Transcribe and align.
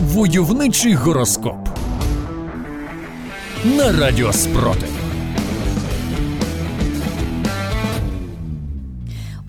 Войовничий 0.00 0.94
гороскоп 0.94 1.68
на 3.64 3.92
Радіо 3.92 4.32
Спротив. 4.32 4.88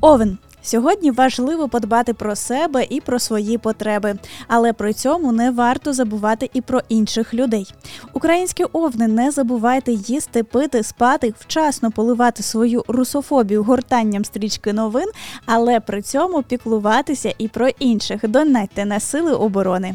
Овен. 0.00 0.38
Сьогодні 0.62 1.10
важливо 1.10 1.68
подбати 1.68 2.14
про 2.14 2.36
себе 2.36 2.86
і 2.90 3.00
про 3.00 3.18
свої 3.18 3.58
потреби, 3.58 4.14
але 4.48 4.72
при 4.72 4.92
цьому 4.92 5.32
не 5.32 5.50
варто 5.50 5.92
забувати 5.92 6.50
і 6.54 6.60
про 6.60 6.80
інших 6.88 7.34
людей. 7.34 7.74
Українські 8.12 8.64
овни 8.64 9.08
не 9.08 9.30
забувайте 9.30 9.92
їсти, 9.92 10.42
пити, 10.42 10.82
спати, 10.82 11.34
вчасно 11.38 11.90
поливати 11.90 12.42
свою 12.42 12.84
русофобію 12.88 13.62
гортанням 13.62 14.24
стрічки 14.24 14.72
новин, 14.72 15.08
але 15.46 15.80
при 15.80 16.02
цьому 16.02 16.42
піклуватися 16.42 17.34
і 17.38 17.48
про 17.48 17.68
інших. 17.68 18.28
Донатьте 18.28 18.84
на 18.84 19.00
сили 19.00 19.32
оборони. 19.32 19.94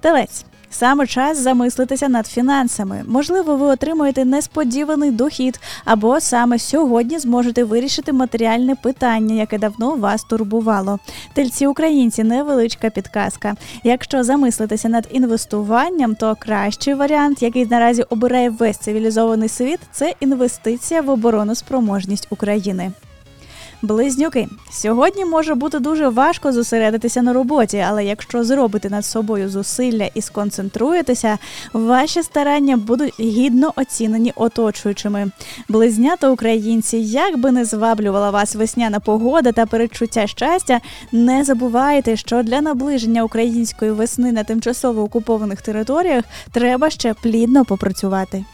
Телець. 0.00 0.44
Саме 0.70 1.06
час 1.06 1.38
замислитися 1.38 2.08
над 2.08 2.26
фінансами. 2.26 3.04
Можливо, 3.06 3.56
ви 3.56 3.66
отримуєте 3.66 4.24
несподіваний 4.24 5.10
дохід, 5.10 5.60
або 5.84 6.20
саме 6.20 6.58
сьогодні 6.58 7.18
зможете 7.18 7.64
вирішити 7.64 8.12
матеріальне 8.12 8.74
питання, 8.74 9.34
яке 9.34 9.58
давно 9.58 9.96
вас 9.96 10.22
турбувало. 10.24 10.98
Тельці 11.32 11.66
українці 11.66 12.24
невеличка 12.24 12.90
підказка. 12.90 13.54
Якщо 13.84 14.24
замислитися 14.24 14.88
над 14.88 15.08
інвестуванням, 15.10 16.14
то 16.14 16.36
кращий 16.38 16.94
варіант, 16.94 17.42
який 17.42 17.66
наразі 17.66 18.02
обирає 18.02 18.50
весь 18.50 18.78
цивілізований 18.78 19.48
світ, 19.48 19.80
це 19.92 20.14
інвестиція 20.20 21.00
в 21.00 21.10
обороноспроможність 21.10 22.26
України. 22.30 22.92
Близнюки 23.82 24.48
сьогодні 24.70 25.24
може 25.24 25.54
бути 25.54 25.78
дуже 25.78 26.08
важко 26.08 26.52
зосередитися 26.52 27.22
на 27.22 27.32
роботі, 27.32 27.84
але 27.88 28.04
якщо 28.04 28.44
зробите 28.44 28.90
над 28.90 29.06
собою 29.06 29.48
зусилля 29.48 30.08
і 30.14 30.22
сконцентруєтеся, 30.22 31.38
ваші 31.72 32.22
старання 32.22 32.76
будуть 32.76 33.20
гідно 33.20 33.72
оцінені 33.76 34.32
оточуючими. 34.36 35.30
Близнята 35.68 36.30
українці, 36.30 36.96
як 36.96 37.38
би 37.38 37.52
не 37.52 37.64
зваблювала 37.64 38.30
вас 38.30 38.54
весняна 38.54 39.00
погода 39.00 39.52
та 39.52 39.66
передчуття 39.66 40.26
щастя, 40.26 40.80
не 41.12 41.44
забувайте, 41.44 42.16
що 42.16 42.42
для 42.42 42.60
наближення 42.60 43.24
української 43.24 43.90
весни 43.90 44.32
на 44.32 44.44
тимчасово 44.44 45.02
окупованих 45.02 45.62
територіях 45.62 46.24
треба 46.52 46.90
ще 46.90 47.14
плідно 47.14 47.64
попрацювати. 47.64 48.44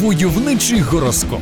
Войовничий 0.00 0.80
гороскоп. 0.80 1.40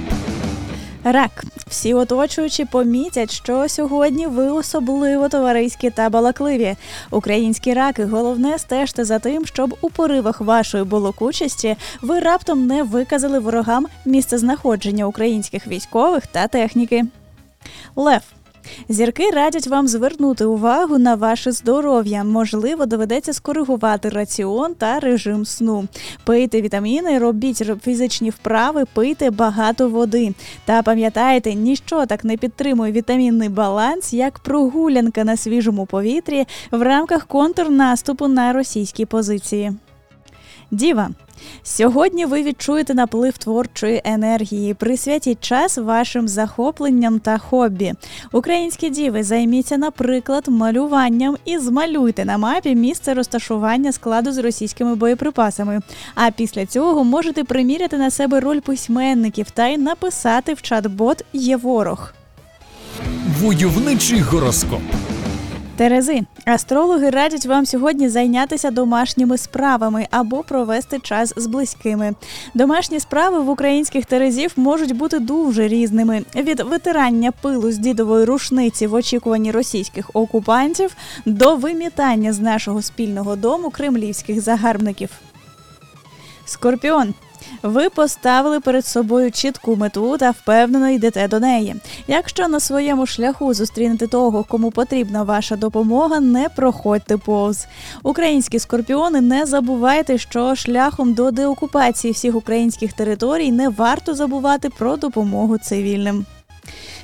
Рак, 1.12 1.44
всі 1.66 1.94
оточуючі 1.94 2.64
помітять, 2.64 3.30
що 3.30 3.68
сьогодні 3.68 4.26
ви 4.26 4.50
особливо 4.50 5.28
товариські 5.28 5.90
та 5.90 6.10
балакливі. 6.10 6.76
Українські 7.10 7.74
раки 7.74 8.04
головне 8.04 8.58
стежте 8.58 9.04
за 9.04 9.18
тим, 9.18 9.46
щоб 9.46 9.78
у 9.80 9.90
поривах 9.90 10.40
вашої 10.40 10.84
балакучості 10.84 11.76
ви 12.02 12.20
раптом 12.20 12.66
не 12.66 12.82
виказали 12.82 13.38
ворогам 13.38 13.86
місце 14.04 14.38
знаходження 14.38 15.04
українських 15.04 15.66
військових 15.66 16.26
та 16.26 16.48
техніки. 16.48 17.04
Лев. 17.96 18.22
Зірки 18.88 19.30
радять 19.30 19.66
вам 19.66 19.88
звернути 19.88 20.44
увагу 20.44 20.98
на 20.98 21.14
ваше 21.14 21.52
здоров'я. 21.52 22.24
Можливо, 22.24 22.86
доведеться 22.86 23.32
скоригувати 23.32 24.08
раціон 24.08 24.74
та 24.74 25.00
режим 25.00 25.44
сну. 25.44 25.88
Пийте 26.24 26.62
вітаміни, 26.62 27.18
робіть 27.18 27.70
фізичні 27.82 28.30
вправи, 28.30 28.84
пийте 28.94 29.30
багато 29.30 29.88
води. 29.88 30.34
Та 30.64 30.82
пам'ятайте, 30.82 31.54
ніщо 31.54 32.06
так 32.06 32.24
не 32.24 32.36
підтримує 32.36 32.92
вітамінний 32.92 33.48
баланс, 33.48 34.12
як 34.12 34.38
прогулянка 34.38 35.24
на 35.24 35.36
свіжому 35.36 35.86
повітрі 35.86 36.44
в 36.70 36.82
рамках 36.82 37.26
контрнаступу 37.26 38.28
на 38.28 38.52
російські 38.52 39.06
позиції. 39.06 39.72
Діва. 40.70 41.10
Сьогодні 41.62 42.26
ви 42.26 42.42
відчуєте 42.42 42.94
наплив 42.94 43.38
творчої 43.38 44.02
енергії. 44.04 44.74
Присвятіть 44.74 45.40
час 45.40 45.78
вашим 45.78 46.28
захопленням 46.28 47.18
та 47.18 47.38
хобі. 47.38 47.94
Українські 48.32 48.90
діви 48.90 49.22
займіться, 49.22 49.76
наприклад, 49.76 50.48
малюванням 50.48 51.36
і 51.44 51.58
змалюйте 51.58 52.24
на 52.24 52.38
мапі 52.38 52.74
місце 52.74 53.14
розташування 53.14 53.92
складу 53.92 54.32
з 54.32 54.38
російськими 54.38 54.94
боєприпасами. 54.94 55.80
А 56.14 56.30
після 56.30 56.66
цього 56.66 57.04
можете 57.04 57.44
приміряти 57.44 57.98
на 57.98 58.10
себе 58.10 58.40
роль 58.40 58.60
письменників 58.60 59.50
та 59.50 59.66
й 59.66 59.78
написати 59.78 60.54
в 60.54 60.56
чат-бот 60.56 61.24
Є 61.32 61.56
ворог. 61.56 62.12
Войовничий 63.40 64.20
гороскоп. 64.20 64.80
Терези, 65.78 66.22
астрологи 66.44 67.10
радять 67.10 67.46
вам 67.46 67.66
сьогодні 67.66 68.08
зайнятися 68.08 68.70
домашніми 68.70 69.38
справами 69.38 70.06
або 70.10 70.42
провести 70.42 70.98
час 70.98 71.34
з 71.36 71.46
близькими. 71.46 72.14
Домашні 72.54 73.00
справи 73.00 73.40
в 73.40 73.48
українських 73.48 74.06
терезів 74.06 74.52
можуть 74.56 74.96
бути 74.96 75.18
дуже 75.18 75.68
різними: 75.68 76.22
від 76.36 76.60
витирання 76.60 77.32
пилу 77.32 77.72
з 77.72 77.78
дідової 77.78 78.24
рушниці 78.24 78.86
в 78.86 78.94
очікуванні 78.94 79.50
російських 79.50 80.10
окупантів 80.14 80.96
до 81.26 81.56
вимітання 81.56 82.32
з 82.32 82.40
нашого 82.40 82.82
спільного 82.82 83.36
дому 83.36 83.70
кремлівських 83.70 84.40
загарбників. 84.40 85.10
Скорпіон 86.44 87.14
ви 87.62 87.90
поставили 87.90 88.60
перед 88.60 88.86
собою 88.86 89.30
чітку 89.30 89.76
мету 89.76 90.18
та 90.18 90.30
впевнено 90.30 90.88
йдете 90.88 91.28
до 91.28 91.40
неї. 91.40 91.74
Якщо 92.08 92.48
на 92.48 92.60
своєму 92.60 93.06
шляху 93.06 93.54
зустрінете 93.54 94.06
того, 94.06 94.44
кому 94.44 94.70
потрібна 94.70 95.22
ваша 95.22 95.56
допомога, 95.56 96.20
не 96.20 96.48
проходьте 96.48 97.16
повз. 97.16 97.66
Українські 98.02 98.58
скорпіони, 98.58 99.20
не 99.20 99.46
забувайте, 99.46 100.18
що 100.18 100.54
шляхом 100.54 101.14
до 101.14 101.30
деокупації 101.30 102.12
всіх 102.12 102.34
українських 102.34 102.92
територій 102.92 103.52
не 103.52 103.68
варто 103.68 104.14
забувати 104.14 104.70
про 104.70 104.96
допомогу 104.96 105.58
цивільним. 105.58 106.26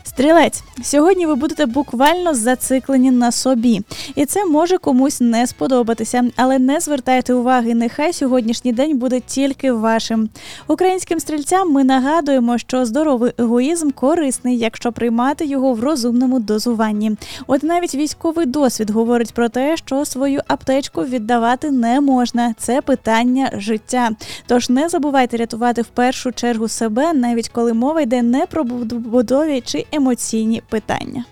Стрілець, 0.07 0.63
сьогодні 0.83 1.27
ви 1.27 1.35
будете 1.35 1.67
буквально 1.67 2.35
зациклені 2.35 3.11
на 3.11 3.33
собі, 3.33 3.83
і 4.15 4.27
це 4.27 4.45
може 4.45 4.79
комусь 4.79 5.21
не 5.21 5.47
сподобатися, 5.47 6.25
але 6.37 6.59
не 6.59 6.81
звертайте 6.81 7.35
уваги, 7.35 7.75
нехай 7.75 8.13
сьогоднішній 8.13 8.73
день 8.73 8.99
буде 8.99 9.21
тільки 9.21 9.73
вашим. 9.73 10.29
Українським 10.69 11.21
стрільцям 11.21 11.73
ми 11.73 11.85
нагадуємо, 11.85 12.59
що 12.59 12.85
здоровий 12.87 13.33
егоїзм 13.39 13.91
корисний, 13.91 14.59
якщо 14.59 14.93
приймати 14.93 15.45
його 15.45 15.73
в 15.73 15.81
розумному 15.81 16.41
дозуванні. 16.41 17.17
От 17.47 17.63
навіть 17.63 17.95
військовий 17.95 18.47
досвід 18.47 18.91
говорить 18.91 19.35
про 19.35 19.49
те, 19.49 19.77
що 19.77 20.05
свою 20.05 20.41
аптечку 20.49 21.05
віддавати 21.05 21.71
не 21.71 22.01
можна. 22.01 22.55
Це 22.59 22.81
питання 22.81 23.51
життя. 23.55 24.11
Тож 24.47 24.71
не 24.71 24.89
забувайте 24.89 25.37
рятувати 25.37 25.83
в 25.83 25.87
першу 25.87 26.33
чергу 26.33 26.69
себе, 26.69 27.13
навіть 27.13 27.49
коли 27.49 27.73
мова 27.73 28.01
йде 28.01 28.23
не 28.23 28.47
про 28.47 28.65
будові 28.65 29.61
чи 29.61 29.87
емоційні 29.95 30.63
питання. 30.69 31.25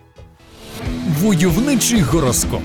Войовничий 1.20 2.00
гороскоп. 2.00 2.62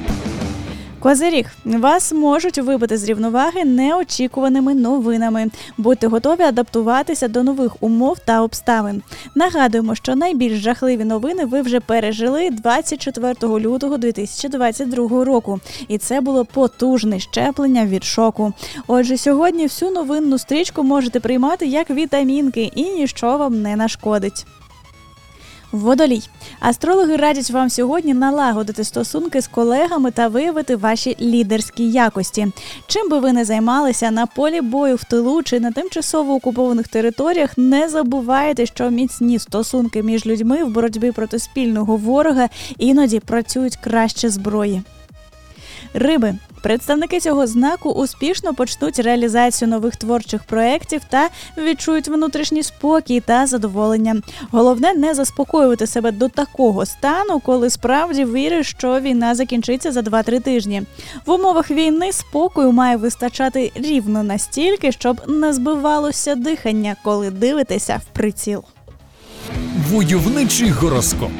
Козиріг 0.99 1.45
вас 1.65 2.13
можуть 2.13 2.57
вибити 2.57 2.97
з 2.97 3.03
рівноваги 3.03 3.65
неочікуваними 3.65 4.75
новинами. 4.75 5.47
Будьте 5.77 6.07
готові 6.07 6.41
адаптуватися 6.41 7.27
до 7.27 7.43
нових 7.43 7.83
умов 7.83 8.17
та 8.25 8.41
обставин. 8.41 9.03
Нагадуємо, 9.35 9.95
що 9.95 10.15
найбільш 10.15 10.59
жахливі 10.59 11.03
новини 11.03 11.45
ви 11.45 11.61
вже 11.61 11.79
пережили 11.79 12.49
24 12.49 13.33
лютого 13.43 13.97
2022 13.97 15.23
року, 15.23 15.59
і 15.87 15.97
це 15.97 16.21
було 16.21 16.45
потужне 16.45 17.19
щеплення 17.19 17.85
від 17.85 18.03
шоку. 18.03 18.53
Отже, 18.87 19.17
сьогодні 19.17 19.63
всю 19.63 19.91
новинну 19.91 20.37
стрічку 20.37 20.83
можете 20.83 21.19
приймати 21.19 21.65
як 21.65 21.89
вітамінки, 21.89 22.71
і 22.75 22.83
ніщо 22.83 23.37
вам 23.37 23.61
не 23.61 23.75
нашкодить. 23.75 24.45
Водолій. 25.71 26.21
Астрологи 26.59 27.15
радять 27.15 27.51
вам 27.51 27.69
сьогодні 27.69 28.13
налагодити 28.13 28.83
стосунки 28.83 29.41
з 29.41 29.47
колегами 29.47 30.11
та 30.11 30.27
виявити 30.27 30.75
ваші 30.75 31.17
лідерські 31.21 31.91
якості. 31.91 32.47
Чим 32.87 33.09
би 33.09 33.19
ви 33.19 33.33
не 33.33 33.45
займалися 33.45 34.11
на 34.11 34.25
полі 34.25 34.61
бою 34.61 34.95
в 34.95 35.03
тилу 35.03 35.43
чи 35.43 35.59
на 35.59 35.71
тимчасово 35.71 36.33
окупованих 36.33 36.87
територіях, 36.87 37.57
не 37.57 37.89
забувайте, 37.89 38.65
що 38.65 38.89
міцні 38.89 39.39
стосунки 39.39 40.03
між 40.03 40.25
людьми 40.25 40.63
в 40.63 40.69
боротьбі 40.69 41.11
проти 41.11 41.39
спільного 41.39 41.97
ворога 41.97 42.49
іноді 42.77 43.19
працюють 43.19 43.75
краще 43.75 44.29
зброї. 44.29 44.81
Риби 45.93 46.35
Представники 46.61 47.19
цього 47.19 47.47
знаку 47.47 47.89
успішно 47.89 48.53
почнуть 48.53 48.99
реалізацію 48.99 49.67
нових 49.69 49.95
творчих 49.95 50.43
проєктів 50.43 51.01
та 51.09 51.29
відчують 51.57 52.07
внутрішній 52.07 52.63
спокій 52.63 53.19
та 53.19 53.47
задоволення. 53.47 54.21
Головне 54.51 54.93
не 54.93 55.13
заспокоювати 55.13 55.87
себе 55.87 56.11
до 56.11 56.29
такого 56.29 56.85
стану, 56.85 57.39
коли 57.39 57.69
справді 57.69 58.25
віриш, 58.25 58.69
що 58.69 58.99
війна 58.99 59.35
закінчиться 59.35 59.91
за 59.91 60.01
2-3 60.01 60.41
тижні. 60.41 60.83
В 61.25 61.31
умовах 61.31 61.71
війни 61.71 62.11
спокою 62.11 62.71
має 62.71 62.97
вистачати 62.97 63.71
рівно 63.75 64.23
настільки, 64.23 64.91
щоб 64.91 65.21
не 65.27 65.53
збивалося 65.53 66.35
дихання, 66.35 66.95
коли 67.03 67.31
дивитеся 67.31 68.01
в 68.05 68.17
приціл. 68.17 68.63
Войовничий 69.89 70.69
гороскоп. 70.69 71.31